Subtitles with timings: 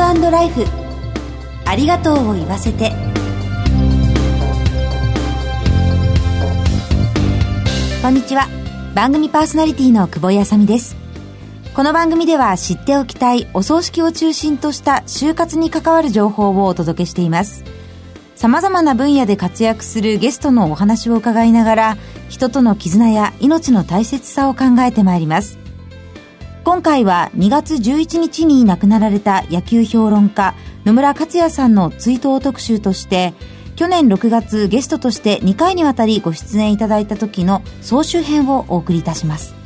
[0.00, 0.64] トライフ。
[1.66, 2.90] ありがとうを言わせて。
[8.00, 8.48] こんにちは。
[8.94, 10.96] 番組パーソナリティの久保井あさみです。
[11.74, 17.62] この番組では知っておきたいお葬式を中心とした就活に関わる情報をお届けしています。
[18.36, 21.96] 様々な分野で活躍するゲストのお話を伺いながら
[22.30, 25.59] 人との絆や命の大切さを考えてまいります。
[26.70, 33.34] 今回は2月11日に亡くなられた野球評論家野村克也さんの追悼特集として
[33.74, 39.56] 去年6月ゲストとして2回にわたりご出演いただいた時の総集編をお送りいたします。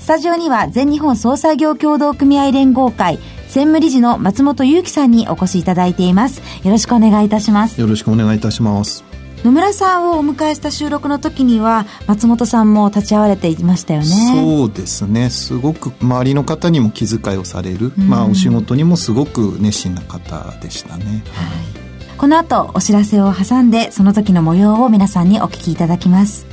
[0.00, 6.42] スタジオには全日本総裁業協同組合連合会専務理事の松本裕樹さんにお越しいただいています。
[6.64, 7.80] よろしくお願いいたします。
[7.80, 9.11] よろしくお願いいたします。
[9.44, 14.06] 野村さんをお迎えした収録の時には松本さんも立ち会われていましたよね。
[14.06, 15.30] そうですね。
[15.30, 26.52] すごく周りの方にも気遣いをされる、うん、まあお仕事にもすごく熱心な方でしたね、はい、この後お知らせを挟んでその時の模様を皆さんにお聞きいただきます。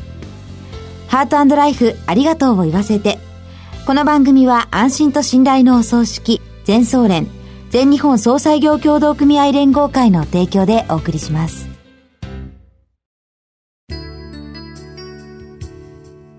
[1.10, 3.18] ハートライフありがとうを言わせて
[3.88, 7.28] この番組は安心と信頼のお葬式全総連
[7.72, 11.69] 全日本総裁業協同組合連合会の提供でお送りします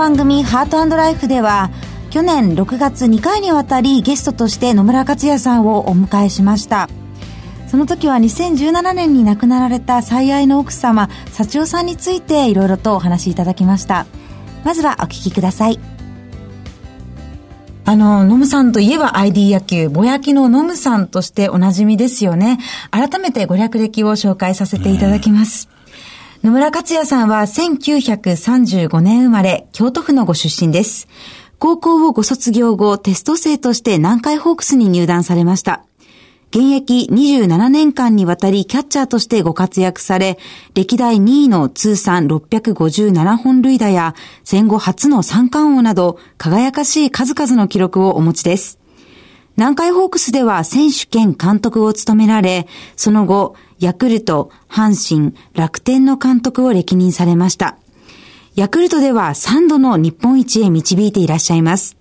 [0.00, 1.68] 番組「ハートライフ」では
[2.08, 6.88] 去年6月2回にわたりゲストとして野村克也さんをお迎えしました
[7.68, 14.06] その時は2017年に亡くなられた最愛の奥様幸代さんについていろいろとお話しいただきました
[14.64, 15.78] まずはお聞きください
[17.84, 22.60] あの、ノムさんといえば ID 野球、ぼやきのノムさんとしておなじみですよね。
[22.92, 25.68] 改めてご略歴を紹介させていただきます。
[26.42, 31.06] 野村克也さんは1935年生まれ、京都府のご出身です。
[31.58, 35.84] 高校をご卒業後、テスト生として南海ホークスに入団されました。
[36.48, 40.38] 現役27年間にわたりキャッチャーとしてご活躍され、
[40.74, 48.78] 歴代2位の通算657本塁打や戦後初の三冠王など輝かしい数々の記録をお持ちです。
[49.58, 57.78] 南海ホークスでは選手兼監督を務められ、その後、ヤクルト、阪神、楽天の監督を歴任されました。
[58.54, 61.96] ヤクルトでは3度の日本一へ導いていらっしゃいます。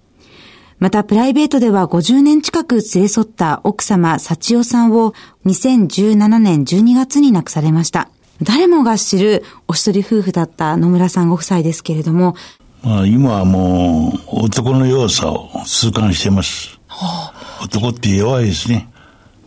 [0.79, 5.13] またプライベートでは50年近く連れ添った奥様幸代さんを
[5.45, 8.09] 2017年12月に亡くされました。
[8.43, 12.35] 誰もが知るお一人夫婦だった野村さんご夫妻ですけれども。
[12.83, 16.77] まあ今はもう男の弱さを痛感してます。
[16.87, 18.88] はあ、男って弱いですね。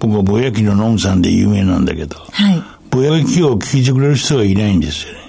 [0.02, 5.20] 僕はぼやきのノムさんで有名なんだけど、はい、ぼやきを聞いてくれる人がいないんですよね。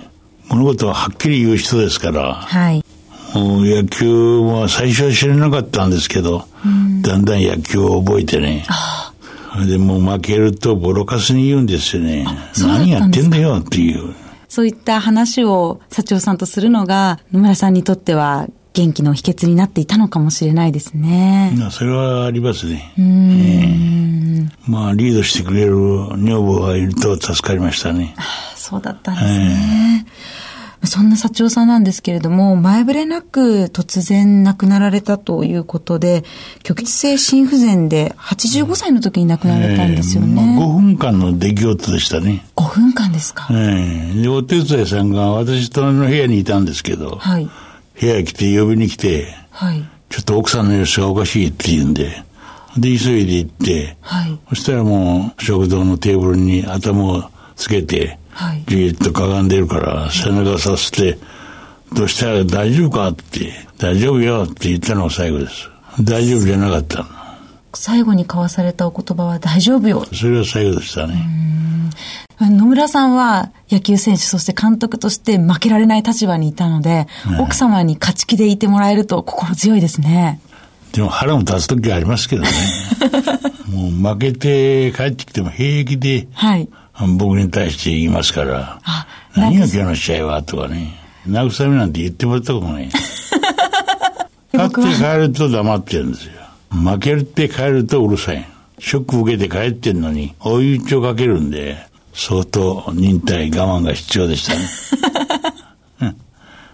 [0.50, 2.84] 物事ははっきり言う人ですから、はい、
[3.36, 8.66] もう野球は最初は知らなかったんですけど、うん、だんだん野球を覚えてね、
[9.68, 12.26] でも負けるとボロカスに言うんですよね。
[12.60, 14.16] 何やってんだよっていう。
[14.50, 21.56] そういった話を社長さんとするのが野村さんにとっては元気の秘訣になっていたのかもしれないですね。
[21.72, 22.92] それはありますね。
[22.98, 23.93] うん、えー、
[24.68, 28.16] まあ、リードしてくれる女房がいると助かりましたね。
[28.56, 30.06] そうだったんですね。
[30.82, 36.24] えー、そんな社長さんなんですけれども、前触れなく突然亡くなられたということで、
[36.66, 40.42] 虚血性心不全で85歳の時に亡くなられたんですよね。
[40.42, 42.46] えーまあ、5分間の出来事でしたね。
[42.56, 43.48] 5分間ですか。
[43.52, 47.50] ええー、で、お手伝いさんが私隣の部屋にいたんですけど、はい。
[48.00, 52.24] 部屋来て呼びに来て、はい、ちょっと奥さんの様子がおかしいって言うんで、
[52.78, 57.24] で、急いで行って、はい、そしたらもう食堂のテーブルに頭を
[57.56, 61.18] つけて、はい、じーっとかがんでるから背中させて、
[61.94, 65.70] どうしたら大丈夫かって、大丈夫よって言ったのが最後です。
[66.02, 67.06] 大丈夫じゃなかったの。
[67.76, 70.06] 最後に交わされたお言葉は大丈夫よ。
[70.14, 71.44] それが最後でしたね。
[72.40, 77.08] 野村さんは野球選手、そして監督として負けられない立場にいたので、
[77.40, 80.40] 奥様に勝ち気でいてもらえると心強いですね。
[80.94, 82.50] でも腹も立つ時ありますけどね。
[83.68, 86.70] もう負けて帰ってきても平気で、はい、
[87.18, 88.80] 僕に対して言いますから、
[89.36, 90.96] 何が今日の試合はとかね、
[91.28, 92.90] 慰めなんて言ってもらったことない。
[94.54, 96.32] 勝って帰ると黙ってるんですよ。
[96.70, 98.48] 負けるって帰るとうるさい。
[98.78, 101.78] ショック受けて帰ってんのに、追い打ちをかけるんで、
[102.14, 106.14] 相当忍耐我慢が必要でしたね。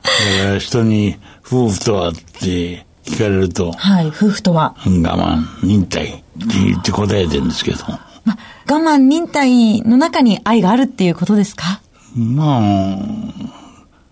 [0.02, 7.78] だから人に夫婦とはって聞かれると、はい、夫婦とは我慢、忍耐って言って答えてるんですけど。
[8.24, 8.38] ま、
[8.70, 11.82] 我慢、忍耐の中に愛があるっていうことですか？
[12.16, 12.62] ま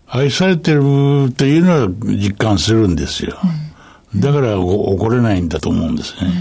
[0.09, 3.37] あ、愛されてるというのは実感するんですよ。
[4.13, 6.31] うん、だから怒れないんだと思うんですね。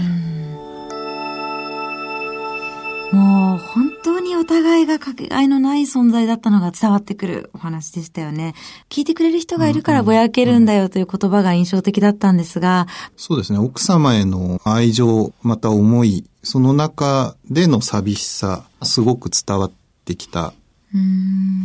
[3.11, 8.53] もう本当にお互いがかけがえのない存在だったのが伝わってくるお話でしたよね。
[8.89, 12.87] 聞いてくれる人がいるからぼやけるんだよという言葉が印象的だったんですが。
[13.15, 13.59] そうですね。
[13.59, 19.71] 奥様への愛情、また思い、その中での寂しさ、すごく伝わっ
[20.05, 20.53] てきた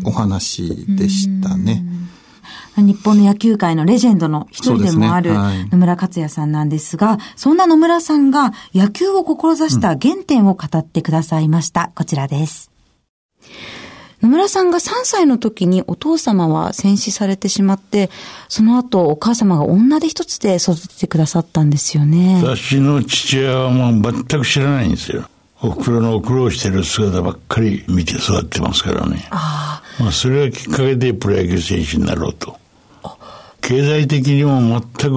[0.04, 1.84] お話でしたね。
[2.76, 5.32] 日本の野球界のレジェンドの一人でもある
[5.70, 11.92] 野村克也さんなんですが、そんな野村さんが野球を志した原点を語ってくださいました。
[11.94, 12.70] こちらです。
[14.22, 18.08] 野村さんが3歳の時にお父様は戦死されてしまって、
[18.48, 22.40] その後お母様が女で一つで育ててくださったんですよね。
[22.42, 25.28] 私の父親はもう全く知らないんですよ。
[25.60, 29.26] お袋の苦労してる姿ばっかり見て育ってますからね。
[29.30, 32.61] あまあそれがきっかけでプロ野球選手になろうと。
[33.62, 35.08] 経済的にも全く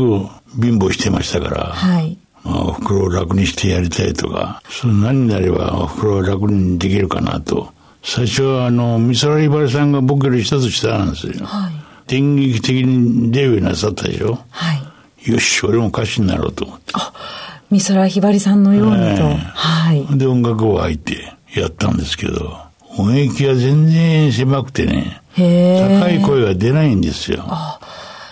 [0.61, 2.17] 貧乏してましたから、はい。
[2.43, 7.73] まあ、お袋を楽にしてやりたいとか、そん何になればお袋を楽にできるかなと。
[8.03, 11.45] 最初はあの、美空ひばりさんが僕より一つ下なんですよ。
[11.45, 11.73] はい。
[12.07, 15.31] 電撃的にデビューなさったでしょはい。
[15.31, 16.93] よし、俺も歌手になろうと思って。
[16.93, 17.13] あ、
[17.71, 18.99] 美空ひばりさんのようにと。
[19.01, 20.17] えー、はい。
[20.17, 22.59] で、音楽を入ってやったんですけど、
[22.97, 27.43] 音域が全然狭くてね、高い声が出ないんですよ。
[27.47, 27.79] あ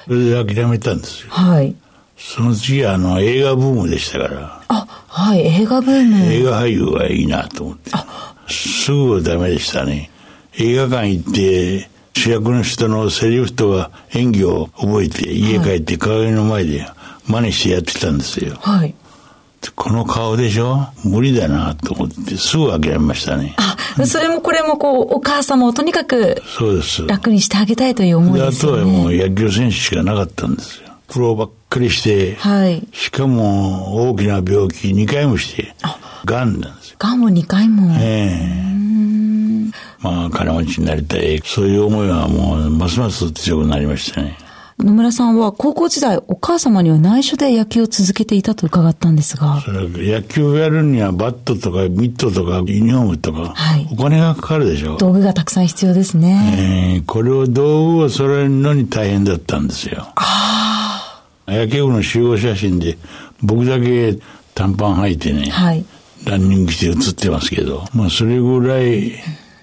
[0.06, 1.32] それで諦めたんですよ。
[1.32, 1.76] はい。
[2.18, 4.62] その次はあの映画ブームでしたから。
[4.68, 6.34] あ、はい、映画ブーム。
[6.34, 7.92] 映画俳優はいいなと思って。
[8.48, 10.10] すぐはダメでしたね。
[10.58, 16.88] 映画館行って、主役の人のセリフとか演技を覚えて、家帰って鏡の前で
[17.28, 18.56] 真似してやってたんですよ。
[18.62, 18.94] はい。
[19.71, 20.88] この顔でしょ？
[21.04, 23.56] 無理だなと思ってすぐ諦めましたね。
[23.57, 27.06] あ、それもこれもこう、お母様をとにかく、そうです。
[27.07, 28.81] 楽にしてあげたいという思いですよね。
[28.81, 30.89] あとはもう野球選手しかなかったんですよ。
[31.07, 32.88] 苦労ばっかりして、はい。
[32.92, 35.75] しかも大きな病気2回もして、
[36.25, 36.95] がんなんですよ。
[37.00, 37.95] がんを2回も。
[38.00, 39.71] ええー
[40.01, 41.42] まあ、金持ちになりたい。
[41.45, 44.38] そういう思いはもう、ますます強くなりましたね。
[44.83, 49.63] 野村さんは高校時代お母様には内緒で野球を続けていたと伺ったんですが。
[49.68, 54.97] 野球をやるにはバットとかミットとかユニフォームとか、はい、お金がかかるでしょ。
[54.97, 56.97] 道具がたくさん必要ですね。
[56.97, 60.11] えー、これを道具を揃えるのに大変だったんですよ。
[60.16, 61.52] ああ。
[61.52, 62.97] 野球部の集合写真で
[63.42, 64.19] 僕だけ
[64.54, 65.85] 短パン履いてね、はい、
[66.25, 69.13] ランニングして写ってますけど、まあそれぐらい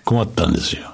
[0.06, 0.89] 困ったんですよ。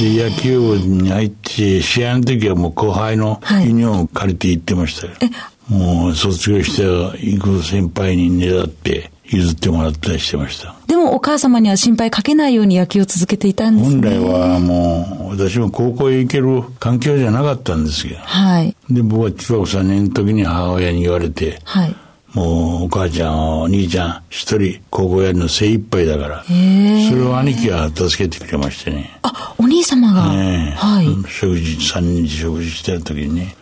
[0.00, 5.12] で、野球部に入って、試合の時はもう後輩のユニフォーム借りて行ってましたよ。
[5.18, 5.26] は
[5.70, 10.74] い、もう卒業して行く先輩に狙って譲ってもらったりしてました。
[10.86, 13.94] でもお母様には心配かけないように野球を続けていたんですね。
[13.94, 18.20] 本来はもう、私も高校へ行ける環境じゃなかったんですけど。
[18.20, 18.76] はい。
[18.90, 21.96] で、僕は中学3年の時に母親に言われて、はい。
[22.34, 29.18] もうお母ちゃん、お兄ちゃん、一人高校やるの精一杯だから、それを兄貴が助けてくれましてね。
[29.22, 31.06] あ、お兄様が、ね、はい。
[31.28, 33.56] 食事、三人で食事してる時にね、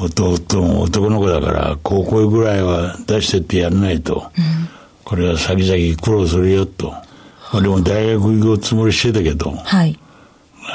[0.00, 4.68] 弟も男の子だから、高校ぐらいは出してってやらないと、うん、
[5.04, 6.92] これは先々苦労するよと。
[7.54, 9.96] 俺も大学行くつもりしてたけど、はい。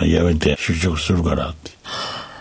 [0.03, 1.72] やめて就職するからって。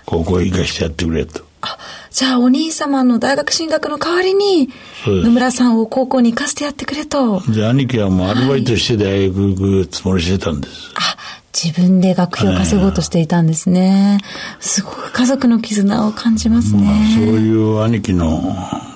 [0.07, 1.50] 高校行かしてやってくれと。
[1.63, 1.79] あ、
[2.11, 4.71] じゃあお兄様の大学進学の代わりに、
[5.07, 7.43] 野村さんを高校に行かせてやってくれと。
[7.51, 10.93] じゃあ兄貴はもうアルバイトして大学行くつもりしてたんです。
[10.97, 11.17] あ、
[11.53, 14.19] 自分で学費を稼ごうとしていたんですね。
[14.61, 16.83] すごく家族の絆を感じますね。
[16.83, 18.41] まあ、そういう兄貴の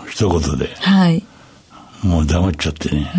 [0.08, 0.74] 一言で。
[0.76, 1.24] はい。
[2.02, 3.10] もう黙っちゃってね。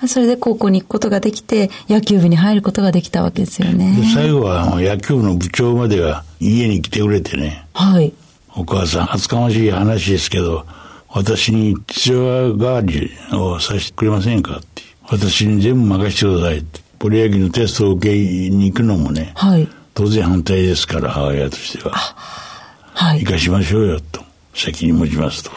[0.00, 4.10] うん、それで高校に行くことができて、野球部に入ることができたわけですよね。
[4.14, 7.66] 最後は野球部の部長までが家に来てくれてね。
[7.74, 8.12] はい。
[8.56, 10.64] お母さん、恥ずかましい話ですけど、
[11.10, 14.82] 私に父親代わりをさせてくれませんかって。
[15.08, 16.80] 私に全部任せてくださいって。
[16.98, 18.16] プロ野球のテストを受け
[18.50, 21.94] に行くのもね、はい、当然反対ですから、母親としては。
[21.94, 23.20] はい。
[23.24, 24.24] 行かしましょうよと。
[24.54, 25.50] 責任持ちますと。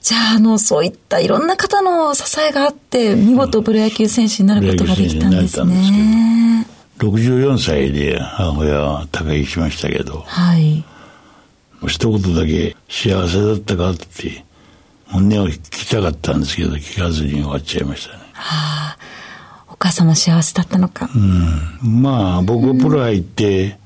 [0.00, 6.66] じゃあ、あの、そういったいろんな方の支えがあって、見事プロ野球選手になることができたんですね。
[6.98, 10.82] 64歳で母親は他界しましたけど、はい。
[11.86, 14.44] 一言だけ幸せだったかって
[15.06, 18.22] 本音を聞きたかったんですけど聞かずに終わっちゃいましたね。
[18.32, 18.98] はあ、
[19.68, 21.08] お母様幸せだったのか。
[21.14, 22.02] うん。
[22.02, 23.78] まあ僕プロ入って、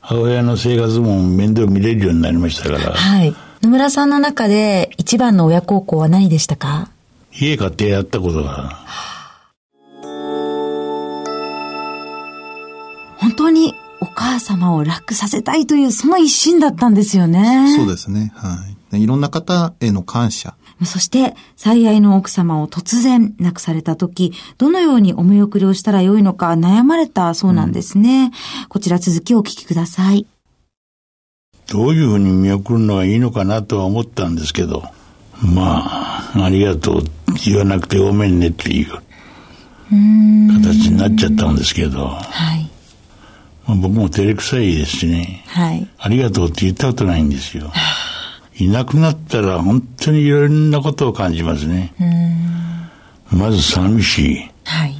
[0.00, 2.92] 母親の生活も面倒見れるようになりましたから。
[2.92, 3.34] はい。
[3.62, 6.90] 野村さんの中で一番の親孝行は何でしたか？
[7.32, 8.84] 家買ってやったことが。
[13.16, 13.83] 本当にお
[14.14, 17.74] 母様を楽させたいというその一心だったんですよね。
[17.76, 18.32] そうですね。
[18.34, 19.02] はい。
[19.02, 20.54] いろんな方への感謝。
[20.84, 28.24] そして、最愛の奥様を突然亡くされた時、どのようにお見送りをしたらよいのか悩まれたそうなんですね。
[28.24, 30.26] うん、こちら続きをお聞きください。
[31.68, 34.82] どういうふうに見送るのがいいのかなとは思ったんですけど、
[35.42, 37.04] まあ、ありがとう
[37.44, 38.90] 言わなくてごめんねっていう
[40.52, 42.63] 形になっちゃったんですけど、はい。
[43.66, 45.88] まあ、僕も照れくさいですしね、はい。
[45.98, 47.72] ありがとうって言ったことないんですよ。
[48.56, 51.92] いなくなったら本当にいろんなことを感じますね。
[53.30, 54.50] まず寂しい。
[54.64, 54.94] はい。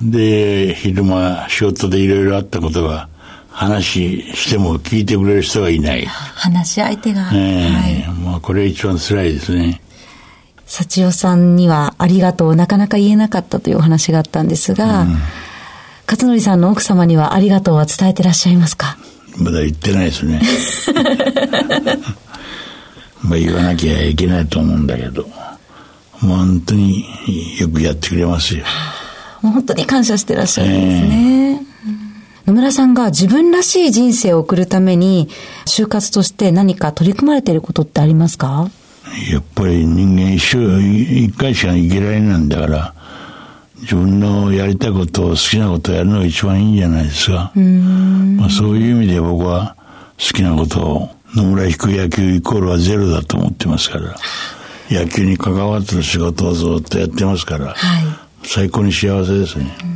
[0.00, 3.08] で、昼間仕事でいろいろあったことが
[3.50, 6.06] 話しても聞いてくれる人がいない。
[6.06, 7.30] 話し相手が。
[7.32, 9.80] ええー、はい、まあこれ一番辛いですね。
[10.66, 15.16] 幸代さんにはありがとうなかなか言えなかったというお話があったんですが、うん、
[16.08, 18.96] 勝則さんの奥様にはありがとうは伝えてらっしゃいますか？
[19.38, 20.40] まだ言ってないですね。
[23.22, 25.22] まあ言わなきゃいけないと思うんだけど、
[26.20, 27.04] もう本当に
[27.58, 28.64] よくやってくれますよ。
[29.42, 31.60] もう本当に感謝してらっしゃるんですね。
[31.60, 31.66] えー
[32.46, 35.28] 野村さんが自分らしい人生を送るために、
[35.66, 38.70] 就活として何か取り組まれていることってありますか？
[39.32, 40.80] やっぱり人間一生、
[41.24, 42.94] 一回しか生きられないんだから、
[43.86, 47.52] 自分のやりたいことを好きなことをやるのが一番いいんじゃないですか。
[47.54, 49.76] まあ、そういう意味で僕は
[50.18, 54.16] 好きなことを野村引く野球イコールはゼロだと思ってますから、
[54.90, 57.76] 野球に関わってる仕事をずっとやってますから、はい、
[58.42, 59.95] 最高に幸せですね。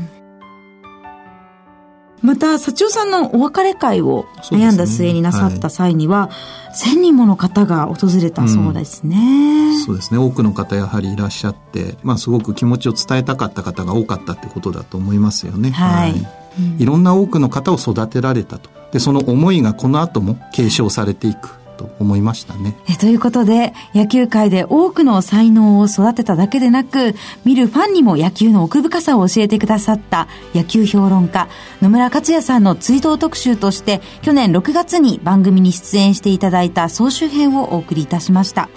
[2.22, 10.18] うんまた、幸代さんのお別れ会を悩んだ末になさった際には、ねはい、1000人もの方が訪れたそうですね、うん、そうですね。
[10.18, 15.70] 多くの方やはりいらっしゃって、まあすごく気持ちを伝えたかった方が多かったってことだと思いますよね。
[15.70, 16.12] はい。
[16.12, 18.68] はい、いろんな多くの方を育てられたと。
[18.92, 21.59] で、その思いがこの後も継承されていく。
[21.80, 22.76] と思いましたね。
[22.90, 27.14] えということで、野球界で多くの才能を育てただけでなく、
[27.46, 31.48] 見るファンにも野球の奥深さを教えてくださった野球評論家、
[31.80, 38.68] 野村克也さんの追悼特集として、去年6月に番組に出演していただいた総集編をお送りいたしました。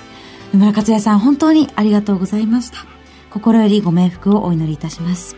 [0.53, 2.86] 野村克也さん、本当にありがとうございました。
[3.31, 5.36] 心よりご冥福をお祈りいたします。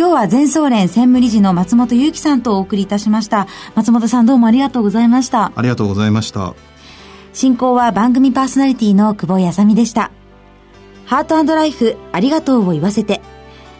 [0.00, 3.46] 今日は全総連専務理事の松本祐樹さんとお送りいたしました。
[3.74, 5.52] 松本さんどうもありがとうございました。
[5.54, 6.54] ありがとうございました。
[7.34, 10.10] 進行は番組パーソナリティの久保やさみでした。
[11.04, 13.20] ハートライフありがとうを言わせて。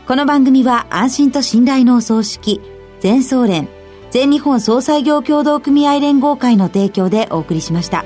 [0.06, 2.60] この番組は安心と信頼のお葬式、
[3.00, 3.70] 全総連、
[4.10, 8.04] 全日本総裁業協同組合連合会の提供でお送りしました。